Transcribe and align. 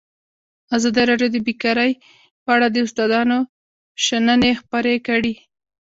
ازادي 0.75 1.03
راډیو 1.09 1.29
د 1.33 1.37
بیکاري 1.47 1.91
په 2.43 2.49
اړه 2.55 2.67
د 2.71 2.77
استادانو 2.85 3.37
شننې 4.05 4.51
خپرې 4.61 4.95
کړي. 5.07 5.33